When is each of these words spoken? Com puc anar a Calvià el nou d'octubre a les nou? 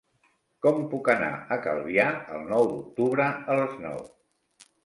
Com 0.65 0.79
puc 0.93 1.09
anar 1.13 1.27
a 1.55 1.59
Calvià 1.67 2.07
el 2.39 2.49
nou 2.55 2.67
d'octubre 2.73 3.29
a 3.55 3.59
les 3.63 3.81
nou? 3.85 4.05